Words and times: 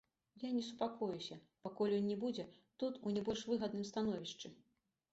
Я 0.43 0.49
не 0.53 0.63
супакоюся, 0.67 1.37
пакуль 1.69 1.95
ён 1.99 2.09
не 2.13 2.17
будзе 2.25 2.49
тут 2.83 2.93
у 3.05 3.17
не 3.19 3.27
больш 3.31 3.47
выгадным 3.55 3.89
становішчы. 3.95 4.57